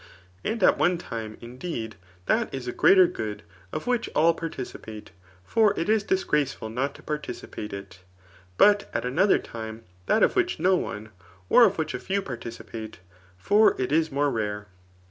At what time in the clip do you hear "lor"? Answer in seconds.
5.55-5.79